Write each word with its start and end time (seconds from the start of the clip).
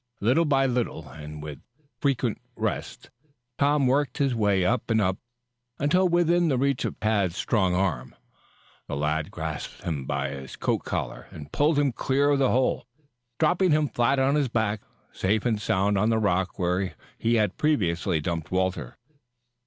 Little 0.19 0.45
by 0.45 0.65
little 0.65 1.09
and 1.09 1.43
with 1.43 1.59
frequent 1.99 2.41
rests, 2.55 3.11
Tom 3.59 3.85
worked 3.85 4.17
his 4.17 4.33
way 4.33 4.65
up 4.65 4.89
and 4.89 4.99
up 4.99 5.19
until 5.77 6.09
within 6.09 6.49
reach 6.57 6.85
of 6.85 6.99
Tad's 6.99 7.37
strong 7.37 7.75
arm. 7.75 8.15
The 8.87 8.95
lad 8.97 9.29
grasped 9.29 9.83
him 9.83 10.05
by 10.07 10.29
the 10.31 10.55
coat 10.59 10.79
collar 10.85 11.27
and 11.29 11.51
pulled 11.51 11.77
him 11.77 11.91
clear 11.91 12.31
of 12.31 12.39
the 12.39 12.49
hole, 12.49 12.87
dropping 13.37 13.69
him 13.69 13.87
flat 13.89 14.17
on 14.17 14.33
his 14.33 14.47
back 14.49 14.81
safe 15.11 15.45
and 15.45 15.61
sound 15.61 15.99
on 15.99 16.09
the 16.09 16.17
rock 16.17 16.57
where 16.57 16.95
he 17.19 17.35
had 17.35 17.59
previously 17.59 18.19
dumped 18.19 18.49
Walter. 18.49 18.97